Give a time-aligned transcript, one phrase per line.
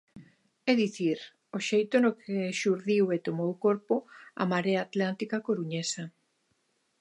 [0.71, 1.19] É dicir,
[1.53, 3.95] ao xeito no que xurdiu e tomou corpo
[4.41, 6.03] a Marea Atlántica coruñesa.